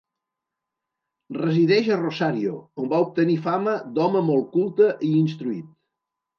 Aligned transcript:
Resideix 1.37 1.91
a 1.91 1.99
Rosario, 1.99 2.55
on 2.85 2.91
va 2.95 3.03
obtenir 3.09 3.37
fama 3.45 3.77
d'home 4.01 4.27
molt 4.33 4.51
culte 4.59 4.91
i 5.13 5.15
instruït. 5.23 5.73